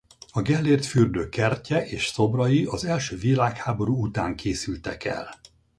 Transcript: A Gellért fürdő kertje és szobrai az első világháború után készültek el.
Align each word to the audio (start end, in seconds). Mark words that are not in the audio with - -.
A 0.31 0.41
Gellért 0.41 0.85
fürdő 0.85 1.29
kertje 1.29 1.87
és 1.87 2.07
szobrai 2.07 2.65
az 2.65 2.85
első 2.85 3.17
világháború 3.17 4.01
után 4.01 4.35
készültek 4.35 5.03
el. 5.03 5.29